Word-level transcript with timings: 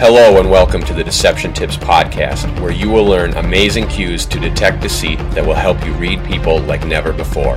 Hello, 0.00 0.40
and 0.40 0.50
welcome 0.50 0.82
to 0.84 0.94
the 0.94 1.04
Deception 1.04 1.52
Tips 1.52 1.76
Podcast, 1.76 2.58
where 2.62 2.72
you 2.72 2.88
will 2.88 3.04
learn 3.04 3.34
amazing 3.34 3.86
cues 3.86 4.24
to 4.24 4.40
detect 4.40 4.80
deceit 4.80 5.18
that 5.32 5.44
will 5.44 5.52
help 5.52 5.84
you 5.84 5.92
read 5.92 6.24
people 6.24 6.58
like 6.60 6.86
never 6.86 7.12
before. 7.12 7.54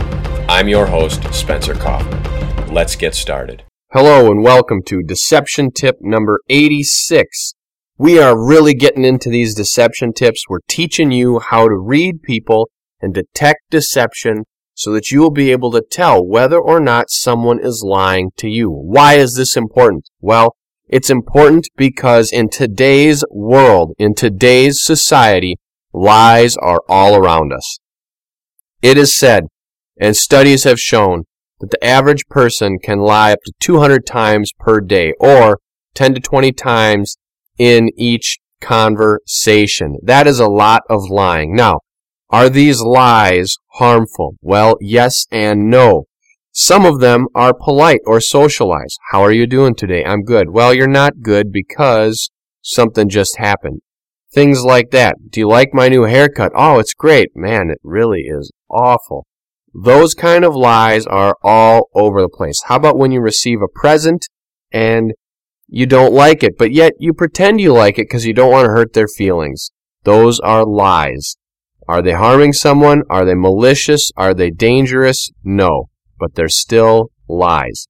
I'm 0.50 0.68
your 0.68 0.86
host, 0.86 1.24
Spencer 1.34 1.74
Coffman. 1.74 2.70
Let's 2.70 2.98
get 2.98 3.16
started. 3.16 3.64
Hello, 3.94 4.30
and 4.30 4.44
welcome 4.44 4.82
to 4.88 5.02
Deception 5.02 5.72
Tip 5.72 5.96
number 6.02 6.42
86. 6.50 7.54
We 7.98 8.20
are 8.20 8.38
really 8.38 8.74
getting 8.74 9.06
into 9.06 9.30
these 9.30 9.56
deception 9.56 10.12
tips. 10.12 10.44
We're 10.50 10.60
teaching 10.68 11.14
you 11.14 11.40
how 11.40 11.70
to 11.70 11.78
read 11.78 12.24
people 12.24 12.70
and 13.00 13.14
detect 13.14 13.62
deception 13.70 14.44
so 14.74 14.92
that 14.92 15.12
you 15.12 15.22
will 15.22 15.32
be 15.32 15.50
able 15.52 15.72
to 15.72 15.82
tell 15.82 16.22
whether 16.28 16.60
or 16.60 16.82
not 16.82 17.10
someone 17.10 17.62
is 17.64 17.86
lying 17.88 18.32
to 18.36 18.50
you. 18.50 18.70
Why 18.70 19.14
is 19.14 19.36
this 19.36 19.56
important? 19.56 20.10
Well, 20.20 20.58
it's 20.88 21.10
important 21.10 21.68
because 21.76 22.32
in 22.32 22.50
today's 22.50 23.24
world, 23.32 23.94
in 23.98 24.14
today's 24.14 24.84
society, 24.84 25.58
lies 25.94 26.58
are 26.58 26.82
all 26.90 27.16
around 27.16 27.54
us. 27.54 27.80
It 28.82 28.98
is 28.98 29.16
said, 29.16 29.46
and 30.00 30.16
studies 30.16 30.66
have 30.66 30.80
shown, 30.80 31.24
that 31.60 31.72
the 31.72 31.84
average 31.86 32.26
person 32.30 32.78
can 32.84 33.00
lie 33.00 33.32
up 33.32 33.40
to 33.46 33.54
200 33.60 34.06
times 34.06 34.52
per 34.60 34.82
day 34.82 35.14
or 35.20 35.60
10 35.94 36.16
to 36.16 36.20
20 36.20 36.52
times 36.52 37.18
in 37.58 37.90
each 37.96 38.40
conversation. 38.60 39.98
That 40.04 40.28
is 40.28 40.40
a 40.40 40.48
lot 40.48 40.82
of 40.90 41.10
lying. 41.10 41.56
Now, 41.56 41.80
are 42.30 42.50
these 42.50 42.82
lies 42.82 43.56
harmful? 43.74 44.36
Well, 44.42 44.78
yes 44.82 45.26
and 45.32 45.70
no. 45.70 46.06
Some 46.56 46.86
of 46.86 47.00
them 47.00 47.26
are 47.34 47.52
polite 47.52 48.02
or 48.06 48.22
socialized. 48.22 49.00
How 49.10 49.24
are 49.24 49.32
you 49.32 49.48
doing 49.48 49.74
today? 49.74 50.06
I'm 50.06 50.22
good. 50.22 50.52
Well, 50.52 50.72
you're 50.72 50.88
not 50.88 51.24
good 51.24 51.52
because 51.52 52.30
something 52.62 53.10
just 53.10 53.38
happened. 53.38 53.82
Things 54.32 54.64
like 54.64 54.92
that. 54.92 55.16
Do 55.32 55.40
you 55.40 55.48
like 55.48 55.74
my 55.74 55.90
new 55.90 56.04
haircut? 56.04 56.52
Oh, 56.56 56.78
it's 56.78 56.94
great. 56.94 57.30
Man, 57.34 57.72
it 57.72 57.80
really 57.84 58.22
is 58.22 58.52
awful. 58.70 59.26
Those 59.74 60.14
kind 60.14 60.46
of 60.46 60.56
lies 60.56 61.08
are 61.08 61.36
all 61.42 61.90
over 61.96 62.22
the 62.22 62.30
place. 62.30 62.62
How 62.68 62.76
about 62.76 63.00
when 63.00 63.12
you 63.12 63.22
receive 63.22 63.58
a 63.64 63.80
present 63.80 64.28
and 64.72 65.14
you 65.68 65.88
don't 65.88 66.14
like 66.14 66.44
it, 66.44 66.60
but 66.60 66.72
yet 66.72 66.94
you 67.00 67.16
pretend 67.16 67.62
you 67.62 67.74
like 67.74 67.98
it 67.98 68.04
because 68.04 68.28
you 68.28 68.34
don't 68.34 68.52
want 68.52 68.66
to 68.66 68.72
hurt 68.72 68.94
their 68.94 69.08
feelings? 69.08 69.72
Those 70.04 70.40
are 70.42 70.64
lies. 70.64 71.36
Are 71.88 72.04
they 72.04 72.12
harming 72.12 72.54
someone? 72.54 73.02
Are 73.10 73.26
they 73.26 73.34
malicious? 73.34 74.12
Are 74.16 74.36
they 74.36 74.52
dangerous? 74.52 75.32
No, 75.44 75.90
but 76.24 76.36
they're 76.36 76.48
still 76.48 77.12
lies. 77.28 77.90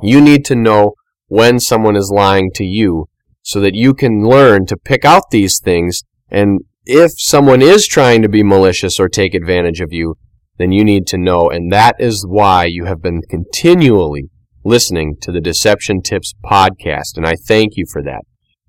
You 0.00 0.20
need 0.20 0.44
to 0.44 0.54
know 0.54 0.92
when 1.26 1.58
someone 1.58 1.96
is 1.96 2.12
lying 2.14 2.52
to 2.54 2.64
you 2.64 3.08
so 3.42 3.58
that 3.58 3.74
you 3.74 3.94
can 3.94 4.22
learn 4.22 4.64
to 4.66 4.76
pick 4.76 5.04
out 5.04 5.24
these 5.32 5.58
things 5.58 6.04
and 6.30 6.60
if 6.86 7.10
someone 7.16 7.60
is 7.60 7.88
trying 7.88 8.22
to 8.22 8.28
be 8.28 8.44
malicious 8.44 9.00
or 9.00 9.08
take 9.08 9.34
advantage 9.34 9.80
of 9.80 9.92
you, 9.92 10.14
then 10.58 10.70
you 10.70 10.84
need 10.84 11.06
to 11.08 11.18
know. 11.18 11.50
And 11.50 11.72
that 11.72 11.96
is 11.98 12.24
why 12.26 12.66
you 12.66 12.84
have 12.84 13.02
been 13.02 13.22
continually 13.28 14.30
listening 14.64 15.16
to 15.22 15.32
the 15.32 15.40
Deception 15.40 16.00
Tips 16.00 16.34
podcast. 16.44 17.16
And 17.16 17.26
I 17.26 17.34
thank 17.34 17.76
you 17.76 17.84
for 17.90 18.02
that. 18.04 18.22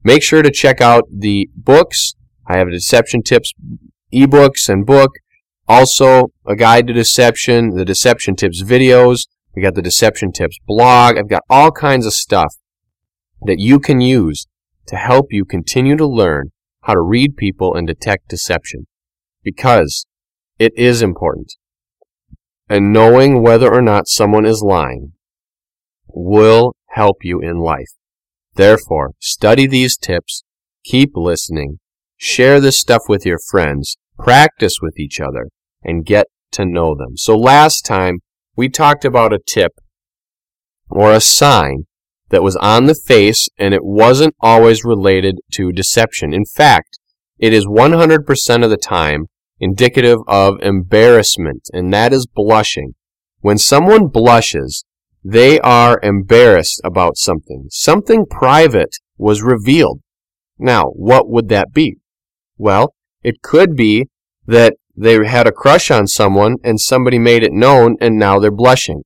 Make 0.03 0.23
sure 0.23 0.41
to 0.41 0.51
check 0.51 0.81
out 0.81 1.03
the 1.15 1.49
books. 1.55 2.15
I 2.47 2.57
have 2.57 2.67
a 2.67 2.71
Deception 2.71 3.21
Tips 3.21 3.53
ebooks 4.13 4.67
and 4.67 4.85
book. 4.85 5.11
Also, 5.69 6.31
a 6.47 6.55
guide 6.55 6.87
to 6.87 6.93
deception, 6.93 7.75
the 7.75 7.85
Deception 7.85 8.35
Tips 8.35 8.63
videos. 8.63 9.27
We 9.55 9.61
got 9.61 9.75
the 9.75 9.83
Deception 9.83 10.31
Tips 10.31 10.57
blog. 10.65 11.15
I've 11.15 11.29
got 11.29 11.43
all 11.47 11.71
kinds 11.71 12.07
of 12.07 12.13
stuff 12.13 12.55
that 13.43 13.59
you 13.59 13.79
can 13.79 14.01
use 14.01 14.47
to 14.87 14.95
help 14.95 15.27
you 15.29 15.45
continue 15.45 15.95
to 15.95 16.07
learn 16.07 16.51
how 16.81 16.93
to 16.93 17.01
read 17.01 17.37
people 17.37 17.75
and 17.75 17.85
detect 17.85 18.29
deception. 18.29 18.87
Because 19.43 20.07
it 20.57 20.73
is 20.75 21.03
important 21.03 21.53
and 22.69 22.93
knowing 22.93 23.41
whether 23.41 23.71
or 23.71 23.81
not 23.81 24.07
someone 24.07 24.45
is 24.45 24.61
lying 24.61 25.13
will 26.07 26.75
help 26.89 27.17
you 27.23 27.39
in 27.39 27.59
life. 27.59 27.91
Therefore, 28.55 29.13
study 29.19 29.67
these 29.67 29.97
tips, 29.97 30.43
keep 30.83 31.11
listening, 31.15 31.79
share 32.17 32.59
this 32.59 32.79
stuff 32.79 33.03
with 33.07 33.25
your 33.25 33.39
friends, 33.49 33.97
practice 34.17 34.77
with 34.81 34.99
each 34.99 35.19
other, 35.19 35.49
and 35.83 36.05
get 36.05 36.27
to 36.51 36.65
know 36.65 36.95
them. 36.95 37.17
So 37.17 37.37
last 37.37 37.85
time 37.85 38.19
we 38.55 38.69
talked 38.69 39.05
about 39.05 39.33
a 39.33 39.39
tip 39.45 39.73
or 40.89 41.11
a 41.11 41.21
sign 41.21 41.85
that 42.29 42.43
was 42.43 42.55
on 42.57 42.85
the 42.85 42.95
face 42.95 43.47
and 43.57 43.73
it 43.73 43.83
wasn't 43.83 44.35
always 44.39 44.83
related 44.83 45.39
to 45.53 45.71
deception. 45.71 46.33
In 46.33 46.45
fact, 46.45 46.99
it 47.37 47.53
is 47.53 47.65
100% 47.65 48.63
of 48.63 48.69
the 48.69 48.77
time 48.77 49.25
indicative 49.59 50.19
of 50.27 50.55
embarrassment, 50.61 51.69
and 51.73 51.93
that 51.93 52.13
is 52.13 52.27
blushing. 52.27 52.93
When 53.41 53.57
someone 53.57 54.07
blushes, 54.07 54.85
they 55.23 55.59
are 55.59 55.99
embarrassed 56.01 56.81
about 56.83 57.17
something. 57.17 57.65
Something 57.69 58.25
private 58.25 58.95
was 59.17 59.41
revealed. 59.41 60.01
Now, 60.57 60.85
what 60.95 61.29
would 61.29 61.49
that 61.49 61.73
be? 61.73 61.97
Well, 62.57 62.93
it 63.23 63.41
could 63.41 63.75
be 63.75 64.07
that 64.45 64.75
they 64.99 65.25
had 65.25 65.47
a 65.47 65.53
crush 65.53 65.89
on 65.89 66.07
someone 66.07 66.57
and 66.61 66.79
somebody 66.79 67.17
made 67.17 67.41
it 67.41 67.53
known 67.53 67.95
and 68.01 68.19
now 68.19 68.37
they're 68.37 68.51
blushing. 68.51 69.03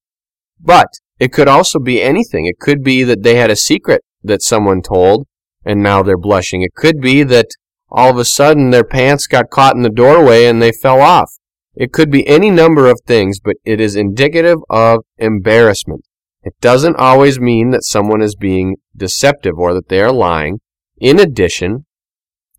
But 0.60 0.88
it 1.20 1.32
could 1.32 1.48
also 1.48 1.78
be 1.78 2.02
anything. 2.02 2.48
It 2.48 2.60
could 2.60 2.84
be 2.84 3.04
that 3.04 3.22
they 3.22 3.36
had 3.36 3.52
a 3.52 3.56
secret 3.56 4.02
that 4.24 4.42
someone 4.42 4.82
told 4.82 5.28
and 5.64 5.84
now 5.84 6.02
they're 6.02 6.18
blushing. 6.18 6.64
It 6.64 6.74
could 6.74 7.00
be 7.00 7.22
that 7.24 7.46
all 7.90 8.10
of 8.10 8.18
a 8.18 8.26
sudden 8.26 8.72
their 8.72 8.84
pants 8.84 9.28
got 9.28 9.52
caught 9.52 9.76
in 9.76 9.84
the 9.84 9.90
doorway 9.90 10.46
and 10.46 10.60
they 10.60 10.72
fell 10.72 11.00
off. 11.00 11.30
It 11.76 11.94
could 11.94 12.10
be 12.10 12.28
any 12.28 12.50
number 12.50 12.88
of 12.88 13.00
things, 13.06 13.40
but 13.40 13.56
it 13.64 13.80
is 13.80 13.96
indicative 13.96 14.58
of 14.72 15.02
embarrassment. 15.20 16.02
It 16.42 16.54
doesn't 16.60 16.96
always 16.96 17.40
mean 17.40 17.70
that 17.70 17.86
someone 17.86 18.22
is 18.22 18.36
being 18.36 18.78
deceptive 18.98 19.60
or 19.60 19.76
that 19.76 19.90
they 19.90 20.02
are 20.02 20.12
lying. 20.12 20.60
In 20.98 21.20
addition, 21.20 21.86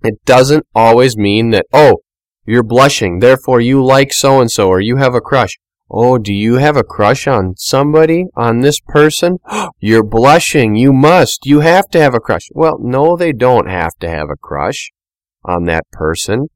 it 0.05 0.25
doesn't 0.25 0.67
always 0.73 1.17
mean 1.17 1.50
that, 1.50 1.67
oh, 1.73 1.99
you're 2.47 2.62
blushing, 2.62 3.19
therefore 3.19 3.60
you 3.60 3.84
like 3.84 4.12
so 4.12 4.41
and 4.41 4.50
so, 4.50 4.69
or 4.69 4.81
you 4.81 4.97
have 4.97 5.15
a 5.15 5.21
crush. 5.21 5.59
Oh, 5.91 6.19
do 6.19 6.32
you 6.32 6.55
have 6.55 6.77
a 6.77 6.82
crush 6.82 7.27
on 7.27 7.55
somebody, 7.56 8.25
on 8.37 8.60
this 8.60 8.81
person? 8.81 9.38
You're 9.81 10.03
blushing, 10.03 10.75
you 10.75 10.93
must, 10.93 11.44
you 11.44 11.60
have 11.60 11.88
to 11.91 12.00
have 12.00 12.15
a 12.15 12.21
crush. 12.21 12.49
Well, 12.53 12.78
no, 12.81 13.16
they 13.16 13.32
don't 13.32 13.69
have 13.69 13.93
to 14.00 14.09
have 14.09 14.28
a 14.31 14.37
crush 14.37 14.91
on 15.44 15.66
that 15.66 15.84
person. 15.93 16.49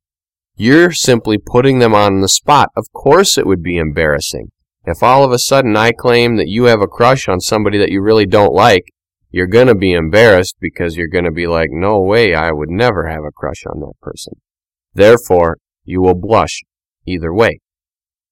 You're 0.57 0.93
simply 0.93 1.39
putting 1.39 1.79
them 1.79 1.95
on 1.95 2.21
the 2.21 2.29
spot. 2.29 2.71
Of 2.75 2.87
course 2.93 3.39
it 3.39 3.47
would 3.47 3.63
be 3.63 3.77
embarrassing. 3.77 4.51
If 4.85 5.03
all 5.03 5.23
of 5.23 5.31
a 5.31 5.39
sudden 5.39 5.77
I 5.77 5.93
claim 5.93 6.37
that 6.37 6.49
you 6.49 6.65
have 6.65 6.81
a 6.81 6.89
crush 6.89 7.29
on 7.29 7.41
somebody 7.41 7.79
that 7.79 7.93
you 7.93 8.03
really 8.03 8.27
don't 8.27 8.55
like, 8.55 8.85
you're 9.31 9.47
going 9.47 9.67
to 9.67 9.75
be 9.75 9.93
embarrassed 9.93 10.57
because 10.59 10.97
you're 10.97 11.07
going 11.07 11.27
to 11.27 11.31
be 11.31 11.47
like, 11.47 11.69
no 11.71 12.01
way, 12.01 12.35
I 12.35 12.51
would 12.51 12.71
never 12.71 13.09
have 13.09 13.25
a 13.25 13.31
crush 13.31 13.65
on 13.67 13.81
that 13.81 13.95
person. 14.01 14.35
Therefore, 14.95 15.59
you 15.89 16.03
will 16.03 16.15
blush 16.15 16.63
either 17.07 17.33
way. 17.33 17.61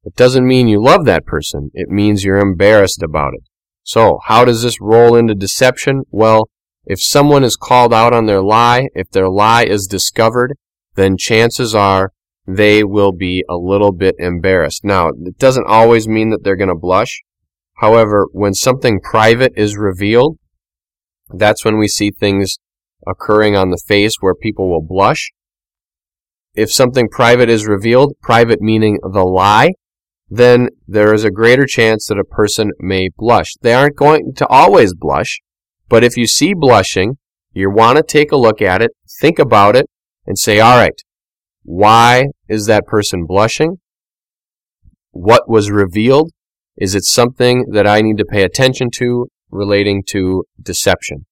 It 0.05 0.15
doesn't 0.15 0.47
mean 0.47 0.69
you 0.69 0.81
love 0.81 1.05
that 1.06 1.27
person. 1.27 1.71
It 1.75 1.89
means 1.89 2.22
you're 2.22 2.39
embarrassed 2.39 3.03
about 3.03 3.34
it. 3.34 3.43
So, 3.83 4.19
how 4.25 4.44
does 4.44 4.62
this 4.62 4.81
roll 4.81 5.17
into 5.17 5.34
deception? 5.34 6.03
Well, 6.11 6.49
if 6.84 7.03
someone 7.03 7.43
is 7.43 7.56
called 7.56 7.93
out 7.93 8.12
on 8.12 8.27
their 8.27 8.43
lie, 8.43 8.89
if 8.94 9.11
their 9.11 9.28
lie 9.28 9.65
is 9.65 9.87
discovered, 9.87 10.55
then 10.94 11.17
chances 11.17 11.75
are 11.75 12.12
they 12.47 12.84
will 12.84 13.12
be 13.12 13.44
a 13.49 13.56
little 13.56 13.93
bit 13.93 14.15
embarrassed. 14.19 14.85
Now, 14.85 15.08
it 15.08 15.38
doesn't 15.38 15.67
always 15.67 16.06
mean 16.06 16.31
that 16.31 16.44
they're 16.44 16.56
going 16.56 16.69
to 16.69 16.76
blush. 16.76 17.23
However, 17.79 18.29
when 18.32 18.55
something 18.55 19.00
private 19.00 19.53
is 19.56 19.76
revealed, 19.76 20.38
that's 21.29 21.64
when 21.64 21.79
we 21.79 21.88
see 21.88 22.11
things 22.11 22.58
occurring 23.06 23.56
on 23.56 23.70
the 23.70 23.82
face 23.87 24.17
where 24.20 24.35
people 24.35 24.70
will 24.70 24.82
blush. 24.82 25.32
If 26.56 26.73
something 26.73 27.08
private 27.11 27.50
is 27.50 27.67
revealed, 27.67 28.14
private 28.23 28.62
meaning 28.62 28.99
the 29.03 29.25
lie, 29.25 29.73
then 30.31 30.70
there 30.88 31.12
is 31.12 31.23
a 31.23 31.31
greater 31.31 31.67
chance 31.67 32.06
that 32.06 32.19
a 32.19 32.25
person 32.25 32.70
may 32.81 33.11
blush. 33.17 33.53
They 33.61 33.75
aren't 33.75 33.97
going 33.97 34.32
to 34.37 34.47
always 34.47 34.94
blush, 34.94 35.41
but 35.91 36.03
if 36.03 36.17
you 36.17 36.26
see 36.26 36.55
blushing, 36.55 37.19
you 37.53 37.70
want 37.70 37.99
to 37.99 38.03
take 38.03 38.32
a 38.32 38.38
look 38.38 38.62
at 38.62 38.81
it, 38.81 38.93
think 39.20 39.38
about 39.38 39.76
it, 39.76 39.87
and 40.26 40.38
say, 40.38 40.58
all 40.58 40.79
right, 40.79 40.99
why 41.62 42.29
is 42.49 42.64
that 42.67 42.87
person 42.87 43.26
blushing? 43.26 43.76
What 45.11 45.49
was 45.49 45.70
revealed? 45.70 46.31
Is 46.76 46.94
it 46.94 47.05
something 47.05 47.67
that 47.73 47.87
I 47.87 48.00
need 48.00 48.17
to 48.17 48.25
pay 48.25 48.43
attention 48.43 48.88
to 48.94 49.26
relating 49.50 50.03
to 50.08 50.44
deception? 50.61 51.26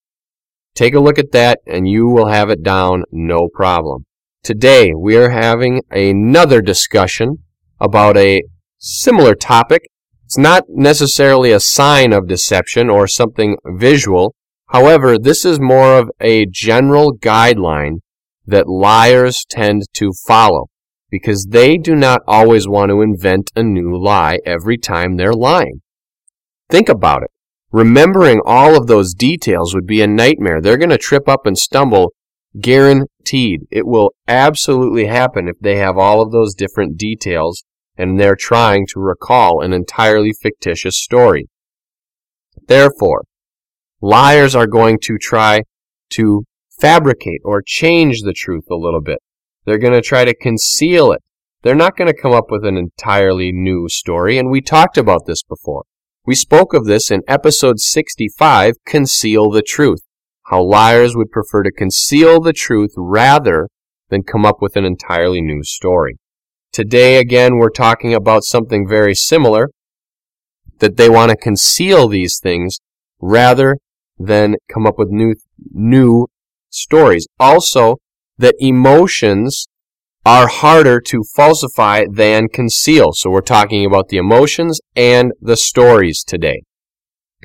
Take 0.75 0.95
a 0.95 1.01
look 1.01 1.19
at 1.19 1.33
that 1.33 1.61
and 1.67 1.89
you 1.89 2.09
will 2.09 2.29
have 2.29 2.51
it 2.51 2.63
down 2.63 3.05
no 3.11 3.49
problem. 3.53 4.05
Today 4.45 4.93
we 4.95 5.17
are 5.17 5.31
having 5.31 5.83
another 5.91 6.63
discussion 6.63 7.39
about 7.81 8.17
a 8.17 8.43
similar 8.79 9.35
topic. 9.35 9.83
It's 10.25 10.39
not 10.39 10.65
necessarily 10.69 11.51
a 11.51 11.59
sign 11.59 12.13
of 12.13 12.29
deception 12.29 12.89
or 12.89 13.09
something 13.09 13.57
visual, 13.67 14.35
However, 14.75 15.19
this 15.19 15.45
is 15.45 15.61
more 15.61 15.99
of 15.99 16.11
a 16.21 16.47
general 16.47 17.17
guideline 17.17 17.99
that 18.45 18.69
liars 18.69 19.45
tend 19.49 19.83
to 19.95 20.11
follow 20.27 20.67
because 21.11 21.47
they 21.51 21.77
do 21.77 21.95
not 21.95 22.23
always 22.27 22.67
want 22.67 22.91
to 22.91 23.01
invent 23.01 23.53
a 23.55 23.63
new 23.63 23.97
lie 23.97 24.41
every 24.45 24.77
time 24.77 25.17
they're 25.17 25.33
lying. 25.33 25.81
Think 26.69 26.89
about 26.89 27.23
it. 27.23 27.31
Remembering 27.71 28.41
all 28.45 28.77
of 28.77 28.89
those 28.89 29.15
details 29.15 29.75
would 29.75 29.87
be 29.87 30.01
a 30.01 30.09
nightmare. 30.09 30.61
They're 30.61 30.77
going 30.77 30.91
to 30.91 30.99
trip 30.99 31.29
up 31.29 31.47
and 31.47 31.57
stumble, 31.57 32.13
guaranteed. 32.61 33.63
It 33.71 33.87
will 33.87 34.13
absolutely 34.29 35.07
happen 35.07 35.49
if 35.49 35.59
they 35.61 35.77
have 35.77 35.99
all 35.99 36.21
of 36.21 36.33
those 36.33 36.55
different 36.55 36.97
details 36.97 37.65
and 37.97 38.19
they're 38.19 38.37
trying 38.37 38.87
to 38.93 39.01
recall 39.01 39.61
an 39.61 39.73
entirely 39.73 40.33
fictitious 40.33 40.99
story. 40.99 41.49
Therefore, 42.67 43.25
liars 44.01 44.55
are 44.55 44.67
going 44.67 44.99
to 45.03 45.17
try 45.19 45.63
to 46.11 46.45
fabricate 46.81 47.41
or 47.45 47.63
change 47.65 48.23
the 48.23 48.33
truth 48.33 48.65
a 48.71 48.77
little 48.77 49.03
bit. 49.03 49.19
They're 49.65 49.79
going 49.79 49.93
to 49.93 50.03
try 50.03 50.25
to 50.25 50.35
conceal 50.35 51.13
it. 51.13 51.21
They're 51.63 51.75
not 51.75 51.97
going 51.97 52.13
to 52.13 52.21
come 52.21 52.33
up 52.33 52.51
with 52.51 52.65
an 52.65 52.77
entirely 52.77 53.51
new 53.53 53.89
story, 53.89 54.39
and 54.39 54.51
we 54.51 54.61
talked 54.61 54.99
about 54.99 55.23
this 55.27 55.43
before. 55.43 55.85
We 56.27 56.35
spoke 56.35 56.75
of 56.75 56.85
this 56.85 57.11
in 57.11 57.23
episode 57.27 57.81
65, 57.81 58.75
Conceal 58.87 59.51
the 59.51 59.63
Truth, 59.63 60.01
how 60.45 60.63
liars 60.63 61.17
would 61.17 61.31
prefer 61.31 61.63
to 61.63 61.73
conceal 61.73 62.41
the 62.41 62.53
truth 62.53 62.93
rather 62.97 63.69
than 64.11 64.23
come 64.23 64.45
up 64.45 64.61
with 64.61 64.77
an 64.77 64.85
entirely 64.85 65.41
new 65.41 65.63
story. 65.63 66.17
Today, 66.73 67.19
again, 67.19 67.57
we're 67.57 67.71
talking 67.71 68.15
about 68.15 68.45
something 68.45 68.87
very 68.87 69.15
similar, 69.15 69.69
that 70.81 70.97
they 70.97 71.09
want 71.09 71.31
to 71.31 71.37
conceal 71.37 72.09
these 72.09 72.39
things 72.43 72.79
rather 73.21 73.79
than 74.19 74.57
come 74.73 74.87
up 74.87 74.99
with 74.99 75.09
new, 75.09 75.35
new 75.73 76.27
stories. 76.71 77.27
Also, 77.39 77.97
that 78.39 78.55
emotions 78.59 79.67
are 80.27 80.49
harder 80.49 81.01
to 81.01 81.23
falsify 81.37 82.05
than 82.11 82.49
conceal. 82.49 83.13
So 83.13 83.31
we're 83.31 83.41
talking 83.41 83.85
about 83.85 84.09
the 84.09 84.17
emotions 84.17 84.81
and 84.97 85.33
the 85.41 85.57
stories 85.57 86.25
today. 86.25 86.63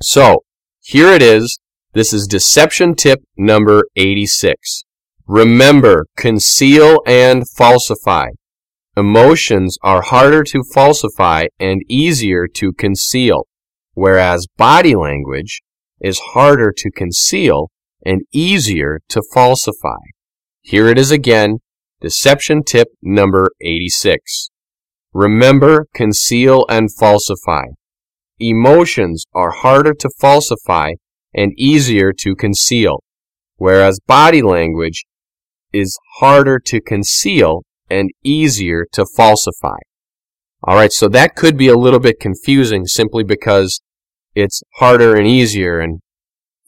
So, 0.01 0.43
here 0.81 1.09
it 1.09 1.21
is. 1.21 1.59
This 1.93 2.13
is 2.13 2.27
deception 2.27 2.93
tip 2.93 3.23
number 3.35 3.83
86. 3.95 4.83
Remember, 5.25 6.05
conceal 6.15 6.99
and 7.07 7.49
falsify. 7.57 8.27
Emotions 8.95 9.75
are 9.81 10.03
harder 10.03 10.43
to 10.43 10.61
falsify 10.71 11.47
and 11.59 11.81
easier 11.89 12.45
to 12.47 12.73
conceal, 12.73 13.47
whereas 13.95 14.45
body 14.55 14.93
language 14.93 15.63
is 15.99 16.19
harder 16.19 16.71
to 16.77 16.91
conceal 16.91 17.71
and 18.05 18.21
easier 18.31 18.99
to 19.09 19.23
falsify. 19.33 19.97
Here 20.61 20.89
it 20.89 20.99
is 20.99 21.09
again, 21.09 21.57
deception 22.01 22.61
tip 22.61 22.89
number 23.01 23.49
86. 23.61 24.51
Remember, 25.11 25.87
conceal, 25.95 26.67
and 26.69 26.93
falsify. 26.93 27.65
Emotions 28.39 29.25
are 29.33 29.49
harder 29.49 29.95
to 29.95 30.09
falsify 30.19 30.91
and 31.33 31.53
easier 31.57 32.11
to 32.13 32.35
conceal, 32.35 33.03
whereas 33.57 33.99
body 34.05 34.41
language 34.41 35.05
is 35.71 35.97
harder 36.19 36.59
to 36.59 36.81
conceal 36.81 37.63
and 37.89 38.09
easier 38.23 38.85
to 38.93 39.05
falsify. 39.15 39.77
Alright, 40.67 40.91
so 40.91 41.07
that 41.09 41.35
could 41.35 41.57
be 41.57 41.67
a 41.67 41.77
little 41.77 41.99
bit 41.99 42.19
confusing 42.19 42.85
simply 42.85 43.23
because 43.23 43.81
it's 44.35 44.61
harder 44.75 45.15
and 45.15 45.25
easier 45.25 45.79
and 45.79 46.01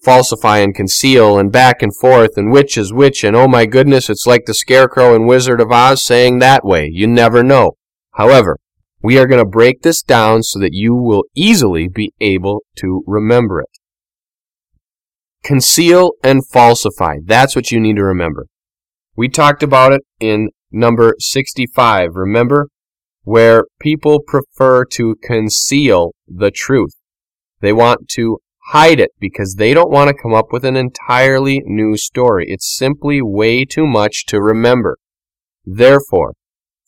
falsify 0.04 0.60
and 0.60 0.74
conceal 0.74 1.38
and 1.38 1.52
back 1.52 1.82
and 1.82 1.96
forth 1.96 2.32
and 2.36 2.52
which 2.52 2.78
is 2.78 2.94
which 2.94 3.24
and 3.24 3.36
oh 3.36 3.48
my 3.48 3.66
goodness, 3.66 4.10
it's 4.10 4.26
like 4.26 4.46
the 4.46 4.54
Scarecrow 4.54 5.14
and 5.14 5.28
Wizard 5.28 5.62
of 5.62 5.72
Oz 5.72 6.04
saying 6.04 6.40
that 6.40 6.66
way. 6.66 6.90
You 6.92 7.08
never 7.08 7.44
know. 7.44 7.74
However, 8.14 8.58
we 9.04 9.18
are 9.18 9.28
going 9.28 9.44
to 9.44 9.50
break 9.50 9.82
this 9.82 10.02
down 10.02 10.44
so 10.44 10.60
that 10.60 10.74
you 10.74 10.96
will 10.96 11.24
easily 11.36 11.88
be 11.88 12.14
able 12.20 12.64
to 12.78 13.04
remember 13.08 13.60
it. 13.62 13.81
Conceal 15.44 16.12
and 16.24 16.46
falsify. 16.48 17.18
That's 17.24 17.56
what 17.56 17.72
you 17.72 17.80
need 17.80 17.96
to 17.96 18.04
remember. 18.04 18.46
We 19.16 19.28
talked 19.28 19.64
about 19.64 19.92
it 19.92 20.02
in 20.20 20.50
number 20.72 21.16
65. 21.20 22.12
Remember? 22.14 22.68
Where 23.24 23.66
people 23.80 24.20
prefer 24.26 24.86
to 24.94 25.16
conceal 25.24 26.14
the 26.28 26.52
truth. 26.52 26.94
They 27.60 27.74
want 27.74 28.08
to 28.16 28.40
hide 28.68 29.00
it 29.00 29.12
because 29.20 29.56
they 29.56 29.74
don't 29.74 29.92
want 29.92 30.08
to 30.08 30.22
come 30.22 30.34
up 30.34 30.48
with 30.52 30.64
an 30.64 30.76
entirely 30.76 31.62
new 31.66 31.98
story. 31.98 32.46
It's 32.48 32.76
simply 32.76 33.22
way 33.22 33.66
too 33.66 33.86
much 33.86 34.26
to 34.28 34.42
remember. 34.42 34.98
Therefore, 35.66 36.34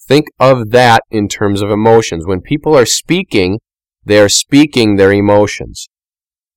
think 0.01 0.27
of 0.39 0.71
that 0.71 1.03
in 1.11 1.27
terms 1.27 1.61
of 1.61 1.69
emotions. 1.69 2.25
When 2.25 2.41
people 2.41 2.75
are 2.75 2.85
speaking, 2.85 3.59
they 4.05 4.19
are 4.19 4.29
speaking 4.29 4.95
their 4.95 5.11
emotions. 5.11 5.87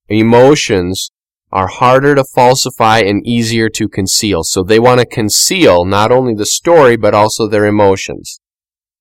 Emotions 0.09 1.11
are 1.53 1.69
harder 1.69 2.15
to 2.15 2.25
falsify 2.35 2.99
and 2.99 3.27
easier 3.27 3.69
to 3.71 3.89
conceal. 3.89 4.43
So 4.43 4.63
they 4.63 4.79
want 4.79 5.01
to 5.01 5.07
conceal 5.07 5.85
not 5.85 6.11
only 6.11 6.35
the 6.35 6.47
story, 6.47 6.97
but 6.97 7.15
also 7.15 7.49
their 7.49 7.67
emotions. 7.67 8.41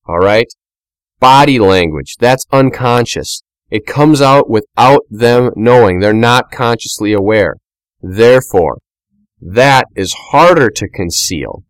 Alright? 0.08 0.48
Body 1.20 1.60
language. 1.60 2.16
That's 2.20 2.46
unconscious. 2.52 3.42
It 3.72 3.88
comes 3.88 4.22
out 4.22 4.50
without 4.50 5.02
them 5.10 5.52
knowing. 5.56 6.00
They're 6.00 6.14
not 6.14 6.52
consciously 6.52 7.14
aware. 7.14 7.56
Therefore, 8.02 8.78
that 9.42 9.88
is 9.96 10.14
harder 10.30 10.70
to 10.70 10.88
conceal 10.88 11.64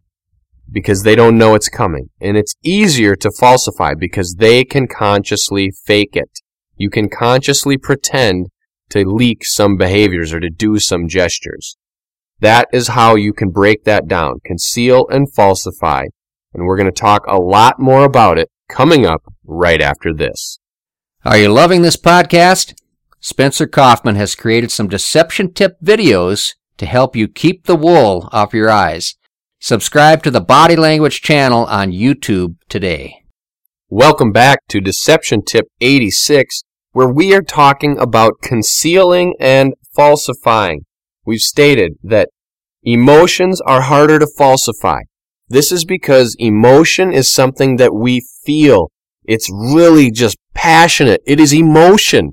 because 0.69 1.03
they 1.03 1.15
don't 1.15 1.37
know 1.37 1.55
it's 1.55 1.69
coming. 1.69 2.09
And 2.19 2.35
it's 2.35 2.55
easier 2.63 3.15
to 3.17 3.31
falsify 3.39 3.93
because 3.97 4.35
they 4.37 4.65
can 4.65 4.87
consciously 4.87 5.71
fake 5.85 6.15
it. 6.15 6.39
You 6.75 6.89
can 6.89 7.07
consciously 7.09 7.77
pretend 7.77 8.47
to 8.89 9.03
leak 9.03 9.43
some 9.43 9.77
behaviors 9.77 10.33
or 10.33 10.39
to 10.39 10.49
do 10.49 10.79
some 10.79 11.07
gestures. 11.07 11.77
That 12.39 12.67
is 12.73 12.89
how 12.89 13.15
you 13.15 13.33
can 13.33 13.49
break 13.49 13.83
that 13.85 14.07
down. 14.07 14.39
Conceal 14.45 15.07
and 15.09 15.31
falsify. 15.33 16.05
And 16.53 16.65
we're 16.65 16.77
going 16.77 16.91
to 16.91 17.01
talk 17.01 17.25
a 17.27 17.37
lot 17.37 17.79
more 17.79 18.03
about 18.03 18.37
it 18.37 18.49
coming 18.69 19.05
up 19.05 19.23
right 19.45 19.81
after 19.81 20.13
this. 20.13 20.59
Are 21.23 21.37
you 21.37 21.49
loving 21.49 21.81
this 21.81 21.97
podcast? 21.97 22.73
Spencer 23.19 23.65
Coffman 23.65 24.15
has 24.15 24.35
created 24.35 24.71
some 24.71 24.87
deception 24.87 25.53
tip 25.53 25.77
videos 25.83 26.53
to 26.77 26.85
help 26.85 27.15
you 27.15 27.27
keep 27.27 27.65
the 27.65 27.75
wool 27.75 28.29
off 28.31 28.53
your 28.53 28.69
eyes. 28.69 29.15
Subscribe 29.59 30.21
to 30.23 30.29
the 30.29 30.41
Body 30.41 30.75
Language 30.75 31.21
channel 31.21 31.65
on 31.65 31.91
YouTube 31.91 32.55
today. 32.69 33.23
Welcome 33.89 34.31
back 34.31 34.59
to 34.69 34.79
Deception 34.81 35.43
Tip 35.43 35.65
86, 35.81 36.61
where 36.95 37.09
we 37.09 37.35
are 37.35 37.41
talking 37.41 37.97
about 37.99 38.39
concealing 38.41 39.35
and 39.37 39.73
falsifying. 39.93 40.85
We've 41.25 41.41
stated 41.41 41.95
that 42.01 42.29
emotions 42.83 43.59
are 43.59 43.81
harder 43.81 44.17
to 44.17 44.27
falsify. 44.37 44.99
This 45.49 45.73
is 45.73 45.83
because 45.83 46.37
emotion 46.39 47.11
is 47.11 47.29
something 47.29 47.75
that 47.75 47.93
we 47.93 48.25
feel. 48.45 48.91
It's 49.25 49.51
really 49.51 50.09
just 50.09 50.37
passionate. 50.53 51.19
It 51.27 51.41
is 51.41 51.53
emotion. 51.53 52.31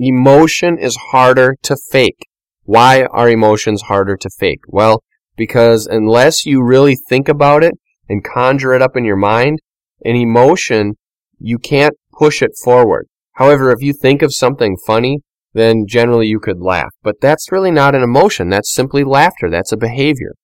Emotion 0.00 0.78
is 0.78 0.96
harder 1.12 1.54
to 1.62 1.76
fake. 1.92 2.26
Why 2.64 3.04
are 3.04 3.30
emotions 3.30 3.82
harder 3.82 4.16
to 4.16 4.30
fake? 4.36 4.62
Well, 4.66 5.04
because 5.36 5.86
unless 5.86 6.44
you 6.44 6.60
really 6.60 6.96
think 6.96 7.28
about 7.28 7.62
it 7.62 7.74
and 8.08 8.24
conjure 8.24 8.74
it 8.74 8.82
up 8.82 8.96
in 8.96 9.04
your 9.04 9.14
mind, 9.14 9.60
an 10.04 10.16
emotion, 10.16 10.94
you 11.38 11.60
can't 11.60 11.94
push 12.12 12.42
it 12.42 12.50
forward. 12.64 13.06
However, 13.34 13.70
if 13.70 13.80
you 13.80 13.92
think 13.92 14.22
of 14.22 14.34
something 14.34 14.76
funny, 14.86 15.18
then 15.54 15.86
generally 15.86 16.26
you 16.26 16.40
could 16.40 16.60
laugh. 16.60 16.92
But 17.02 17.20
that's 17.20 17.52
really 17.52 17.70
not 17.70 17.94
an 17.94 18.02
emotion. 18.02 18.48
That's 18.48 18.72
simply 18.72 19.04
laughter. 19.04 19.50
That's 19.50 19.72
a 19.72 19.76
behavior. 19.76 20.34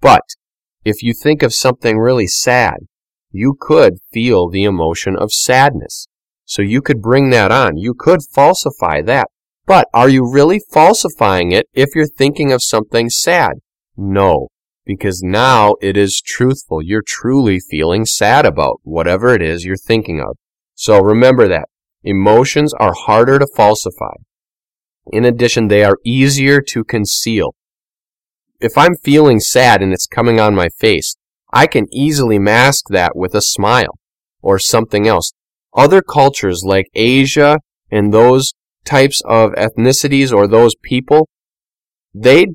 But 0.00 0.22
if 0.84 1.02
you 1.02 1.14
think 1.14 1.42
of 1.42 1.54
something 1.54 1.98
really 1.98 2.26
sad, 2.26 2.76
you 3.30 3.56
could 3.58 3.94
feel 4.12 4.48
the 4.48 4.64
emotion 4.64 5.16
of 5.16 5.32
sadness. 5.32 6.06
So 6.44 6.62
you 6.62 6.80
could 6.80 7.02
bring 7.02 7.30
that 7.30 7.50
on. 7.50 7.76
You 7.76 7.92
could 7.92 8.20
falsify 8.32 9.02
that. 9.02 9.28
But 9.66 9.88
are 9.92 10.08
you 10.08 10.30
really 10.30 10.60
falsifying 10.72 11.50
it 11.50 11.66
if 11.74 11.94
you're 11.94 12.06
thinking 12.06 12.52
of 12.52 12.62
something 12.62 13.10
sad? 13.10 13.54
No, 13.96 14.48
because 14.84 15.22
now 15.22 15.74
it 15.82 15.96
is 15.96 16.22
truthful. 16.24 16.80
You're 16.82 17.02
truly 17.04 17.58
feeling 17.58 18.06
sad 18.06 18.46
about 18.46 18.80
whatever 18.84 19.34
it 19.34 19.42
is 19.42 19.64
you're 19.64 19.76
thinking 19.76 20.20
of. 20.20 20.36
So 20.76 21.00
remember 21.00 21.48
that. 21.48 21.68
Emotions 22.06 22.72
are 22.74 22.94
harder 22.94 23.38
to 23.38 23.48
falsify. 23.56 24.14
In 25.12 25.24
addition, 25.24 25.66
they 25.66 25.84
are 25.84 25.98
easier 26.04 26.60
to 26.68 26.84
conceal. 26.84 27.54
If 28.60 28.78
I'm 28.78 28.94
feeling 28.96 29.40
sad 29.40 29.82
and 29.82 29.92
it's 29.92 30.06
coming 30.06 30.40
on 30.40 30.54
my 30.54 30.68
face, 30.68 31.16
I 31.52 31.66
can 31.66 31.86
easily 31.92 32.38
mask 32.38 32.84
that 32.90 33.16
with 33.16 33.34
a 33.34 33.42
smile 33.42 33.98
or 34.40 34.58
something 34.58 35.06
else 35.08 35.32
other 35.76 36.00
cultures 36.00 36.62
like 36.64 36.86
Asia 36.94 37.58
and 37.90 38.12
those 38.12 38.54
types 38.84 39.20
of 39.26 39.50
ethnicities 39.52 40.32
or 40.32 40.46
those 40.46 40.74
people, 40.82 41.28
they 42.14 42.46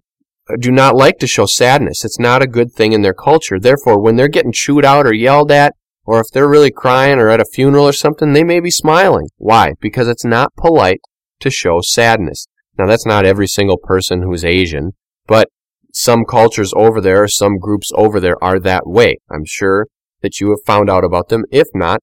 do 0.60 0.72
not 0.72 0.96
like 0.96 1.20
to 1.20 1.28
show 1.28 1.46
sadness. 1.46 2.04
It's 2.04 2.20
not 2.20 2.42
a 2.42 2.48
good 2.48 2.74
thing 2.74 2.94
in 2.94 3.04
their 3.04 3.14
culture. 3.14 3.60
Therefore, 3.60 4.02
when 4.02 4.16
they're 4.16 4.28
getting 4.28 4.52
chewed 4.52 4.84
out 4.84 5.06
or 5.06 5.14
yelled 5.14 5.52
at, 5.52 5.76
or 6.06 6.20
if 6.20 6.28
they're 6.34 6.50
really 6.50 6.72
crying 6.72 7.20
or 7.20 7.30
at 7.30 7.42
a 7.42 7.46
funeral 7.46 7.88
or 7.88 7.94
something, 7.94 8.34
they 8.34 8.44
may 8.44 8.60
be 8.60 8.72
smiling. 8.72 9.28
Why? 9.38 9.74
Because 9.80 10.08
it's 10.08 10.26
not 10.26 10.56
polite 10.56 11.02
to 11.40 11.50
show 11.50 11.80
sadness. 11.82 12.48
Now, 12.78 12.88
that's 12.88 13.06
not 13.06 13.26
every 13.26 13.48
single 13.48 13.78
person 13.78 14.24
who's 14.24 14.46
Asian, 14.46 14.92
but 15.28 15.50
some 15.94 16.24
cultures 16.26 16.74
over 16.76 17.02
there, 17.02 17.28
some 17.28 17.58
groups 17.60 17.92
over 17.96 18.20
there 18.20 18.42
are 18.44 18.60
that 18.60 18.88
way. 18.88 19.18
I'm 19.30 19.46
sure 19.46 19.88
that 20.22 20.40
you 20.40 20.50
have 20.50 20.66
found 20.66 20.90
out 20.90 21.04
about 21.04 21.30
them. 21.30 21.44
If 21.52 21.68
not, 21.74 22.00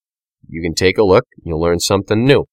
you 0.49 0.63
can 0.63 0.75
take 0.75 0.99
a 0.99 1.05
look. 1.05 1.25
You'll 1.43 1.61
learn 1.61 1.81
something 1.81 2.25
new. 2.25 2.45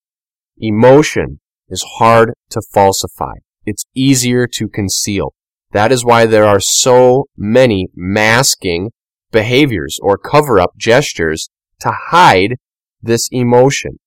Emotion 0.58 1.40
is 1.68 1.84
hard 1.98 2.32
to 2.50 2.62
falsify. 2.72 3.34
It's 3.64 3.84
easier 3.94 4.46
to 4.54 4.68
conceal. 4.68 5.34
That 5.72 5.92
is 5.92 6.04
why 6.04 6.26
there 6.26 6.46
are 6.46 6.60
so 6.60 7.24
many 7.36 7.88
masking 7.94 8.90
behaviors 9.32 9.98
or 10.02 10.18
cover 10.18 10.60
up 10.60 10.76
gestures 10.76 11.48
to 11.80 11.92
hide 12.08 12.56
this 13.02 13.28
emotion. 13.30 13.98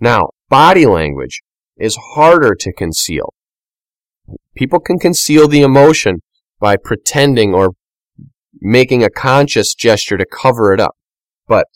Now, 0.00 0.30
body 0.48 0.86
language 0.86 1.42
is 1.76 1.98
harder 2.14 2.54
to 2.54 2.72
conceal. 2.72 3.34
People 4.56 4.80
can 4.80 4.98
conceal 4.98 5.48
the 5.48 5.62
emotion 5.62 6.20
by 6.60 6.76
pretending 6.76 7.54
or 7.54 7.70
making 8.60 9.04
a 9.04 9.10
conscious 9.10 9.74
gesture 9.74 10.16
to 10.16 10.26
cover 10.26 10.72
it 10.72 10.80
up. 10.80 10.96
But 11.46 11.66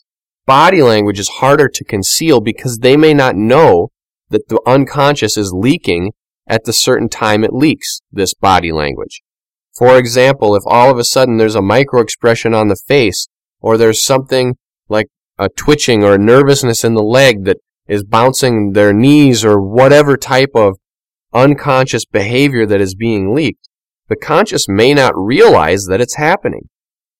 body 0.45 0.81
language 0.81 1.19
is 1.19 1.29
harder 1.29 1.69
to 1.69 1.83
conceal 1.83 2.41
because 2.41 2.79
they 2.79 2.97
may 2.97 3.13
not 3.13 3.35
know 3.35 3.89
that 4.29 4.49
the 4.49 4.61
unconscious 4.65 5.37
is 5.37 5.53
leaking 5.55 6.11
at 6.47 6.65
the 6.65 6.73
certain 6.73 7.07
time 7.07 7.43
it 7.43 7.53
leaks 7.53 8.01
this 8.11 8.33
body 8.33 8.71
language. 8.71 9.21
For 9.75 9.97
example, 9.97 10.55
if 10.55 10.63
all 10.65 10.91
of 10.91 10.97
a 10.97 11.03
sudden 11.03 11.37
there's 11.37 11.55
a 11.55 11.61
micro 11.61 12.01
expression 12.01 12.53
on 12.53 12.67
the 12.67 12.79
face, 12.87 13.27
or 13.59 13.77
there's 13.77 14.01
something 14.01 14.55
like 14.87 15.07
a 15.39 15.49
twitching 15.49 16.03
or 16.03 16.15
a 16.15 16.19
nervousness 16.19 16.83
in 16.83 16.93
the 16.93 17.01
leg 17.01 17.45
that 17.45 17.57
is 17.87 18.03
bouncing 18.03 18.73
their 18.73 18.93
knees 18.93 19.43
or 19.43 19.59
whatever 19.59 20.15
type 20.15 20.51
of 20.55 20.77
unconscious 21.33 22.05
behavior 22.05 22.65
that 22.65 22.81
is 22.81 22.95
being 22.95 23.33
leaked, 23.33 23.67
the 24.09 24.15
conscious 24.15 24.67
may 24.67 24.93
not 24.93 25.13
realize 25.15 25.85
that 25.85 26.01
it's 26.01 26.15
happening. 26.15 26.69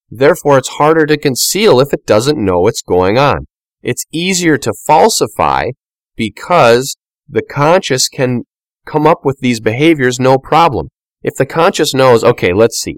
Therefore, 0.09 0.59
it's 0.59 0.69
harder 0.69 1.05
to 1.07 1.17
conceal 1.17 1.79
if 1.79 1.91
it 1.91 2.05
doesn't 2.05 2.37
know 2.37 2.59
what's 2.59 2.83
going 2.83 3.17
on. 3.17 3.47
It's 3.81 4.05
easier 4.11 4.57
to 4.59 4.73
falsify 4.85 5.71
because 6.15 6.95
the 7.27 7.41
conscious 7.41 8.07
can 8.07 8.43
come 8.85 9.07
up 9.07 9.25
with 9.25 9.39
these 9.39 9.59
behaviors 9.59 10.19
no 10.19 10.37
problem. 10.37 10.89
If 11.23 11.35
the 11.35 11.45
conscious 11.45 11.93
knows, 11.93 12.23
okay, 12.23 12.51
let's 12.53 12.77
see, 12.77 12.97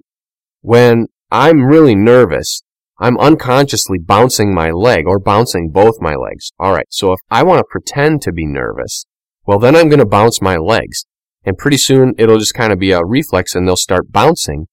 when 0.61 1.05
I'm 1.31 1.61
really 1.61 1.95
nervous, 1.95 2.63
I'm 2.97 3.19
unconsciously 3.19 3.99
bouncing 3.99 4.53
my 4.53 4.71
leg 4.71 5.05
or 5.05 5.19
bouncing 5.19 5.69
both 5.69 6.01
my 6.01 6.15
legs. 6.15 6.51
Alright, 6.59 6.87
so 6.89 7.11
if 7.11 7.19
I 7.29 7.43
want 7.43 7.59
to 7.59 7.65
pretend 7.69 8.21
to 8.23 8.31
be 8.31 8.47
nervous, 8.47 9.05
well 9.45 9.59
then 9.59 9.75
I'm 9.75 9.89
going 9.89 9.99
to 9.99 10.05
bounce 10.05 10.41
my 10.41 10.57
legs. 10.57 11.05
And 11.43 11.57
pretty 11.57 11.77
soon 11.77 12.15
it'll 12.17 12.39
just 12.39 12.55
kind 12.55 12.73
of 12.73 12.79
be 12.79 12.91
a 12.91 13.05
reflex 13.05 13.53
and 13.53 13.67
they'll 13.67 13.75
start 13.75 14.11
bouncing. 14.11 14.65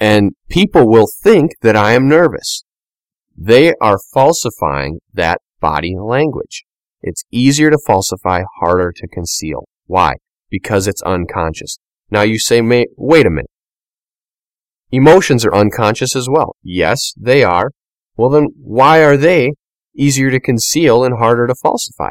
And 0.00 0.32
people 0.48 0.88
will 0.88 1.08
think 1.22 1.52
that 1.60 1.76
I 1.76 1.92
am 1.92 2.08
nervous. 2.08 2.64
They 3.36 3.74
are 3.80 3.98
falsifying 4.14 5.00
that 5.12 5.40
body 5.60 5.94
language. 5.98 6.64
It's 7.02 7.24
easier 7.30 7.70
to 7.70 7.78
falsify, 7.86 8.44
harder 8.60 8.92
to 8.96 9.08
conceal. 9.08 9.68
Why? 9.86 10.14
Because 10.48 10.86
it's 10.86 11.02
unconscious. 11.02 11.78
Now 12.10 12.22
you 12.22 12.38
say, 12.38 12.60
wait 12.60 13.26
a 13.26 13.30
minute. 13.30 13.50
Emotions 14.90 15.44
are 15.44 15.54
unconscious 15.54 16.14
as 16.14 16.28
well. 16.28 16.56
Yes, 16.62 17.12
they 17.16 17.42
are. 17.42 17.70
Well 18.16 18.30
then, 18.30 18.48
why 18.56 19.02
are 19.02 19.16
they 19.16 19.52
easier 19.96 20.30
to 20.30 20.38
conceal 20.38 21.02
and 21.04 21.18
harder 21.18 21.46
to 21.46 21.54
falsify? 21.54 22.10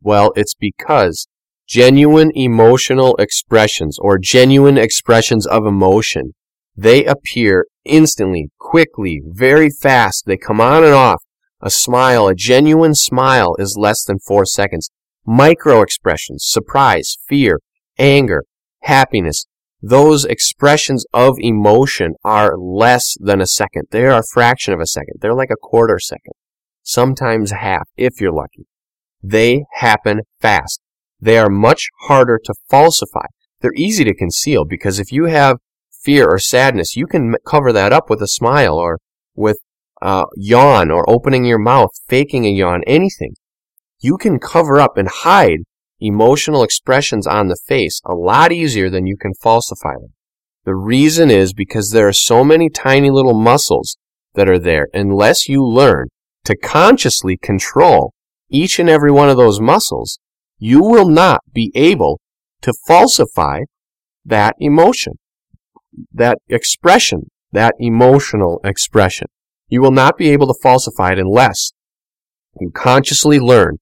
Well, 0.00 0.32
it's 0.36 0.54
because 0.54 1.26
genuine 1.66 2.30
emotional 2.34 3.16
expressions 3.16 3.98
or 4.00 4.18
genuine 4.18 4.78
expressions 4.78 5.46
of 5.46 5.66
emotion, 5.66 6.34
they 6.76 7.04
appear 7.04 7.66
instantly, 7.84 8.50
quickly, 8.58 9.20
very 9.26 9.70
fast. 9.70 10.24
They 10.26 10.36
come 10.36 10.60
on 10.60 10.84
and 10.84 10.94
off. 10.94 11.22
A 11.60 11.70
smile, 11.70 12.28
a 12.28 12.34
genuine 12.34 12.94
smile 12.94 13.54
is 13.58 13.76
less 13.78 14.04
than 14.04 14.18
four 14.18 14.46
seconds. 14.46 14.90
Micro 15.26 15.82
expressions, 15.82 16.44
surprise, 16.46 17.16
fear, 17.28 17.60
anger, 17.98 18.44
happiness, 18.82 19.46
those 19.82 20.24
expressions 20.24 21.06
of 21.14 21.36
emotion 21.38 22.14
are 22.22 22.56
less 22.58 23.14
than 23.18 23.40
a 23.40 23.46
second. 23.46 23.84
They're 23.90 24.10
a 24.10 24.22
fraction 24.32 24.74
of 24.74 24.80
a 24.80 24.86
second. 24.86 25.16
They're 25.20 25.34
like 25.34 25.50
a 25.50 25.56
quarter 25.56 25.98
second. 25.98 26.34
Sometimes 26.82 27.52
half, 27.52 27.88
if 27.96 28.20
you're 28.20 28.32
lucky. 28.32 28.66
They 29.22 29.64
happen 29.74 30.20
fast. 30.40 30.80
They 31.20 31.38
are 31.38 31.50
much 31.50 31.88
harder 32.02 32.38
to 32.44 32.54
falsify. 32.68 33.26
They're 33.60 33.72
easy 33.76 34.04
to 34.04 34.14
conceal 34.14 34.64
because 34.64 34.98
if 34.98 35.12
you 35.12 35.26
have 35.26 35.58
fear 36.02 36.26
or 36.28 36.38
sadness, 36.38 36.96
you 36.96 37.06
can 37.06 37.34
cover 37.46 37.72
that 37.72 37.92
up 37.92 38.08
with 38.08 38.22
a 38.22 38.28
smile 38.28 38.74
or 38.74 38.98
with 39.34 39.58
a 40.00 40.24
yawn 40.36 40.90
or 40.90 41.08
opening 41.08 41.44
your 41.44 41.58
mouth, 41.58 41.90
faking 42.08 42.46
a 42.46 42.50
yawn, 42.50 42.82
anything. 42.86 43.34
You 43.98 44.16
can 44.16 44.38
cover 44.38 44.80
up 44.80 44.96
and 44.96 45.08
hide 45.08 45.60
emotional 46.00 46.62
expressions 46.62 47.26
on 47.26 47.48
the 47.48 47.58
face 47.66 48.00
a 48.04 48.14
lot 48.14 48.52
easier 48.52 48.90
than 48.90 49.06
you 49.06 49.16
can 49.16 49.32
falsify 49.34 49.94
them. 49.94 50.14
The 50.64 50.74
reason 50.74 51.30
is 51.30 51.52
because 51.52 51.90
there 51.90 52.08
are 52.08 52.12
so 52.12 52.44
many 52.44 52.68
tiny 52.68 53.10
little 53.10 53.34
muscles 53.34 53.96
that 54.34 54.48
are 54.48 54.58
there. 54.58 54.88
Unless 54.92 55.48
you 55.48 55.64
learn 55.64 56.08
to 56.44 56.56
consciously 56.56 57.36
control 57.36 58.12
each 58.50 58.78
and 58.78 58.88
every 58.88 59.10
one 59.10 59.28
of 59.28 59.36
those 59.36 59.60
muscles, 59.60 60.18
you 60.58 60.82
will 60.82 61.08
not 61.08 61.40
be 61.52 61.72
able 61.74 62.20
to 62.62 62.74
falsify 62.86 63.60
that 64.24 64.54
emotion, 64.58 65.14
that 66.12 66.38
expression, 66.48 67.30
that 67.52 67.74
emotional 67.78 68.60
expression. 68.64 69.28
You 69.68 69.80
will 69.80 69.92
not 69.92 70.18
be 70.18 70.30
able 70.30 70.46
to 70.48 70.60
falsify 70.62 71.12
it 71.12 71.18
unless 71.18 71.72
you 72.60 72.70
consciously 72.70 73.38
learn 73.38 73.78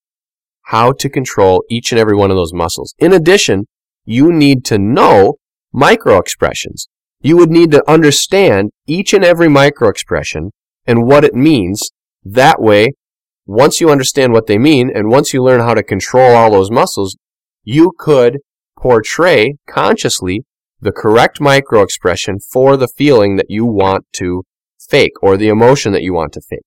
how 0.69 0.93
to 0.93 1.09
control 1.09 1.65
each 1.71 1.93
and 1.93 1.99
every 1.99 2.15
one 2.15 2.31
of 2.31 2.37
those 2.37 2.53
muscles. 2.53 2.95
In 2.99 3.15
addition, 3.15 3.65
you 4.05 4.31
need 4.31 4.67
to 4.67 4.79
know 4.79 5.37
micro 5.73 6.19
expressions. 6.19 6.89
You 7.23 7.39
would 7.39 7.51
need 7.51 7.71
to 7.71 7.91
understand 7.91 8.71
each 8.87 9.15
and 9.15 9.25
every 9.25 9.49
micro 9.49 9.89
expression 9.89 10.51
and 10.87 11.07
what 11.07 11.25
it 11.25 11.35
means. 11.35 11.91
That 12.23 12.61
way, 12.61 12.89
once 13.47 13.81
you 13.81 13.89
understand 13.89 14.35
what 14.35 14.47
they 14.47 14.59
mean 14.59 14.91
and 14.95 15.09
once 15.09 15.33
you 15.33 15.43
learn 15.43 15.61
how 15.61 15.73
to 15.73 15.83
control 15.83 16.37
all 16.37 16.51
those 16.51 16.71
muscles, 16.71 17.17
you 17.65 17.93
could 17.99 18.37
portray 18.79 19.55
consciously 19.67 20.45
the 20.81 20.93
correct 20.93 21.41
micro 21.41 21.81
expression 21.81 22.39
for 22.53 22.77
the 22.77 22.89
feeling 22.89 23.37
that 23.37 23.49
you 23.49 23.65
want 23.65 24.05
to 24.13 24.43
fake 24.79 25.15
or 25.23 25.39
the 25.39 25.49
emotion 25.49 25.93
that 25.93 26.03
you 26.03 26.13
want 26.13 26.35
to 26.35 26.43
fake. 26.43 26.61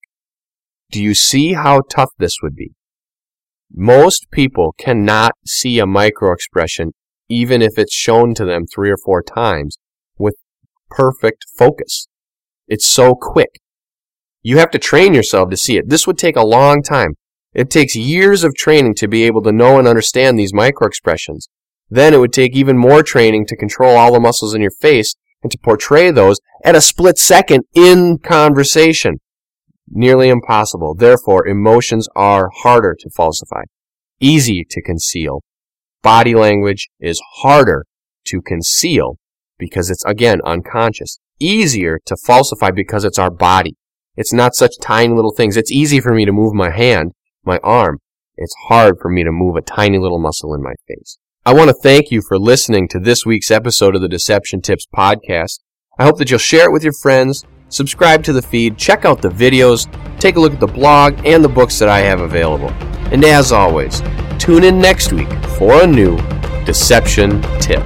Do 0.89 1.01
you 1.01 1.13
see 1.13 1.53
how 1.53 1.81
tough 1.87 2.09
this 2.17 2.37
would 2.41 2.55
be? 2.55 2.71
Most 3.73 4.29
people 4.31 4.75
cannot 4.77 5.33
see 5.45 5.79
a 5.79 5.85
micro 5.85 6.33
expression 6.33 6.91
even 7.29 7.61
if 7.61 7.77
it's 7.77 7.93
shown 7.93 8.33
to 8.33 8.43
them 8.43 8.65
three 8.65 8.91
or 8.91 8.97
four 8.97 9.23
times 9.23 9.77
with 10.17 10.35
perfect 10.89 11.45
focus. 11.57 12.09
It's 12.67 12.85
so 12.85 13.15
quick. 13.15 13.61
You 14.41 14.57
have 14.57 14.71
to 14.71 14.79
train 14.79 15.13
yourself 15.13 15.49
to 15.49 15.57
see 15.57 15.77
it. 15.77 15.87
This 15.87 16.05
would 16.05 16.17
take 16.17 16.35
a 16.35 16.45
long 16.45 16.83
time. 16.83 17.13
It 17.53 17.69
takes 17.69 17.95
years 17.95 18.43
of 18.43 18.55
training 18.55 18.95
to 18.95 19.07
be 19.07 19.23
able 19.23 19.41
to 19.43 19.51
know 19.53 19.79
and 19.79 19.87
understand 19.87 20.37
these 20.37 20.53
micro 20.53 20.87
expressions. 20.87 21.47
Then 21.89 22.13
it 22.13 22.17
would 22.17 22.33
take 22.33 22.55
even 22.55 22.77
more 22.77 23.03
training 23.03 23.45
to 23.47 23.55
control 23.55 23.95
all 23.95 24.11
the 24.11 24.19
muscles 24.19 24.53
in 24.53 24.61
your 24.61 24.71
face 24.81 25.15
and 25.41 25.51
to 25.51 25.57
portray 25.57 26.11
those 26.11 26.37
at 26.65 26.75
a 26.75 26.81
split 26.81 27.17
second 27.17 27.63
in 27.73 28.17
conversation 28.17 29.20
nearly 29.91 30.29
impossible. 30.29 30.95
Therefore, 30.95 31.47
emotions 31.47 32.07
are 32.15 32.49
harder 32.63 32.95
to 32.99 33.09
falsify, 33.15 33.63
easy 34.19 34.65
to 34.69 34.81
conceal. 34.81 35.41
Body 36.01 36.33
language 36.33 36.89
is 36.99 37.21
harder 37.41 37.85
to 38.25 38.41
conceal 38.41 39.17
because 39.59 39.89
it's, 39.89 40.03
again, 40.05 40.39
unconscious. 40.45 41.19
Easier 41.39 41.99
to 42.05 42.15
falsify 42.25 42.71
because 42.71 43.03
it's 43.03 43.19
our 43.19 43.31
body. 43.31 43.75
It's 44.15 44.33
not 44.33 44.55
such 44.55 44.73
tiny 44.81 45.13
little 45.13 45.33
things. 45.35 45.57
It's 45.57 45.71
easy 45.71 45.99
for 45.99 46.13
me 46.13 46.25
to 46.25 46.31
move 46.31 46.53
my 46.53 46.69
hand, 46.69 47.11
my 47.43 47.59
arm. 47.63 47.99
It's 48.35 48.55
hard 48.67 48.95
for 49.01 49.09
me 49.09 49.23
to 49.23 49.31
move 49.31 49.55
a 49.55 49.61
tiny 49.61 49.97
little 49.97 50.19
muscle 50.19 50.53
in 50.53 50.61
my 50.61 50.73
face. 50.87 51.17
I 51.45 51.53
want 51.53 51.69
to 51.69 51.75
thank 51.81 52.11
you 52.11 52.21
for 52.27 52.37
listening 52.37 52.87
to 52.89 52.99
this 52.99 53.25
week's 53.25 53.49
episode 53.49 53.95
of 53.95 54.01
the 54.01 54.07
Deception 54.07 54.61
Tips 54.61 54.85
podcast. 54.95 55.59
I 55.97 56.03
hope 56.03 56.17
that 56.17 56.29
you'll 56.29 56.39
share 56.39 56.65
it 56.65 56.71
with 56.71 56.83
your 56.83 56.93
friends 57.01 57.45
subscribe 57.71 58.23
to 58.25 58.33
the 58.33 58.41
feed, 58.41 58.77
check 58.77 59.03
out 59.03 59.21
the 59.21 59.29
videos, 59.29 59.87
take 60.19 60.35
a 60.35 60.39
look 60.39 60.53
at 60.53 60.59
the 60.59 60.67
blog 60.67 61.19
and 61.25 61.43
the 61.43 61.49
books 61.49 61.79
that 61.79 61.89
I 61.89 61.99
have 61.99 62.21
available. 62.21 62.69
And 63.11 63.25
as 63.25 63.51
always, 63.51 64.01
tune 64.37 64.63
in 64.63 64.79
next 64.79 65.11
week 65.11 65.31
for 65.57 65.81
a 65.83 65.87
new 65.87 66.17
deception 66.65 67.41
tip. 67.59 67.83